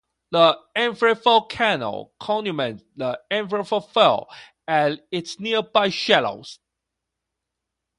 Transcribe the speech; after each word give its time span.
The 0.31 0.57
Enfield 0.75 1.21
Falls 1.21 1.45
Canal 1.51 2.11
circumvents 2.19 2.83
the 2.95 3.21
Enfield 3.29 3.67
Falls 3.87 4.33
and 4.67 4.99
its 5.11 5.39
nearby 5.39 5.89
shallows. 5.89 6.57